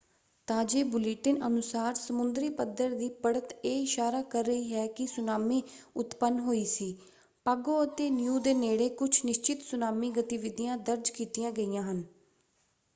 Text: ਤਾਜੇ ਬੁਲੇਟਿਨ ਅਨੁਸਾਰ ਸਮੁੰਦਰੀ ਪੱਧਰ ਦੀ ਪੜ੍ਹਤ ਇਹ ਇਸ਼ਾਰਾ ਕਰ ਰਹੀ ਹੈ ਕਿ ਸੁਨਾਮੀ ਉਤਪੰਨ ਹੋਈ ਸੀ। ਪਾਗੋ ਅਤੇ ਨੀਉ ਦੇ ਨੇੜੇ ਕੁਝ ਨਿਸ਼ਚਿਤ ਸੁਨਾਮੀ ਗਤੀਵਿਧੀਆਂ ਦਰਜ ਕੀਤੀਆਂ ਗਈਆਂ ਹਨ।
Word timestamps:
ਤਾਜੇ 0.47 0.81
ਬੁਲੇਟਿਨ 0.83 1.35
ਅਨੁਸਾਰ 1.47 1.95
ਸਮੁੰਦਰੀ 1.95 2.47
ਪੱਧਰ 2.51 2.93
ਦੀ 2.93 3.09
ਪੜ੍ਹਤ 3.21 3.51
ਇਹ 3.55 3.81
ਇਸ਼ਾਰਾ 3.83 4.21
ਕਰ 4.29 4.45
ਰਹੀ 4.45 4.73
ਹੈ 4.73 4.85
ਕਿ 4.89 5.05
ਸੁਨਾਮੀ 5.07 5.61
ਉਤਪੰਨ 5.95 6.39
ਹੋਈ 6.39 6.63
ਸੀ। 6.67 6.91
ਪਾਗੋ 7.45 7.83
ਅਤੇ 7.83 8.09
ਨੀਉ 8.09 8.39
ਦੇ 8.39 8.53
ਨੇੜੇ 8.55 8.89
ਕੁਝ 8.95 9.09
ਨਿਸ਼ਚਿਤ 9.25 9.61
ਸੁਨਾਮੀ 9.63 10.11
ਗਤੀਵਿਧੀਆਂ 10.11 10.77
ਦਰਜ 10.79 11.09
ਕੀਤੀਆਂ 11.11 11.51
ਗਈਆਂ 11.51 11.83
ਹਨ। 11.83 12.03